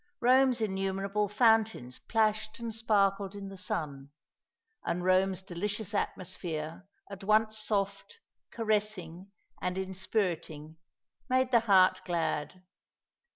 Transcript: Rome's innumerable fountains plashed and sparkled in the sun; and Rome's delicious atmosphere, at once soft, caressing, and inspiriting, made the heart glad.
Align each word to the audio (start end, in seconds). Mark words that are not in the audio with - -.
Rome's 0.19 0.61
innumerable 0.61 1.29
fountains 1.29 1.99
plashed 1.99 2.57
and 2.57 2.73
sparkled 2.73 3.35
in 3.35 3.49
the 3.49 3.55
sun; 3.55 4.09
and 4.83 5.03
Rome's 5.03 5.43
delicious 5.43 5.93
atmosphere, 5.93 6.87
at 7.11 7.23
once 7.23 7.59
soft, 7.59 8.17
caressing, 8.51 9.31
and 9.61 9.77
inspiriting, 9.77 10.77
made 11.29 11.51
the 11.51 11.59
heart 11.59 12.01
glad. 12.03 12.63